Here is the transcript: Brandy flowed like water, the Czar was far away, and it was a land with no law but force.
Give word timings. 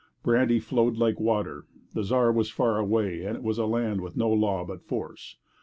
Brandy 0.23 0.59
flowed 0.59 0.97
like 0.97 1.19
water, 1.19 1.67
the 1.93 2.03
Czar 2.03 2.31
was 2.31 2.49
far 2.49 2.79
away, 2.79 3.23
and 3.23 3.37
it 3.37 3.43
was 3.43 3.59
a 3.59 3.67
land 3.67 4.01
with 4.01 4.17
no 4.17 4.31
law 4.31 4.65
but 4.65 4.81
force. 4.81 5.37